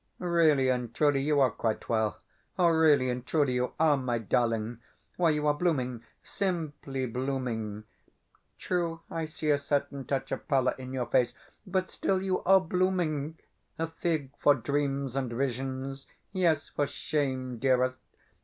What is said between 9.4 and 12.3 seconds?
a certain touch of pallor in your face, but still